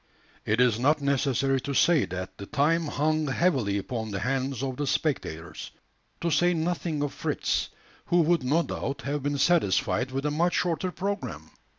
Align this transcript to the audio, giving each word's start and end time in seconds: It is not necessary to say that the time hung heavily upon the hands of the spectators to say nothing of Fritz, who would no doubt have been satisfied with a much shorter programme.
It 0.47 0.59
is 0.59 0.79
not 0.79 0.99
necessary 0.99 1.61
to 1.61 1.75
say 1.75 2.05
that 2.05 2.39
the 2.39 2.47
time 2.47 2.87
hung 2.87 3.27
heavily 3.27 3.77
upon 3.77 4.09
the 4.09 4.21
hands 4.21 4.63
of 4.63 4.77
the 4.77 4.87
spectators 4.87 5.69
to 6.21 6.31
say 6.31 6.55
nothing 6.55 7.03
of 7.03 7.13
Fritz, 7.13 7.69
who 8.07 8.21
would 8.21 8.41
no 8.41 8.63
doubt 8.63 9.03
have 9.03 9.21
been 9.21 9.37
satisfied 9.37 10.09
with 10.09 10.25
a 10.25 10.31
much 10.31 10.55
shorter 10.55 10.91
programme. 10.91 11.51